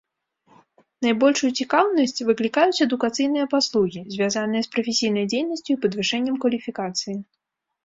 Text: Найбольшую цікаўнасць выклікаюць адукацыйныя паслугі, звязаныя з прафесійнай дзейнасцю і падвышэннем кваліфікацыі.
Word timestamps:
Найбольшую 1.05 1.49
цікаўнасць 1.63 2.21
выклікаюць 2.29 2.83
адукацыйныя 2.87 3.45
паслугі, 3.53 4.01
звязаныя 4.15 4.61
з 4.71 4.73
прафесійнай 4.79 5.25
дзейнасцю 5.31 5.69
і 5.77 5.81
падвышэннем 5.87 6.35
кваліфікацыі. 6.43 7.17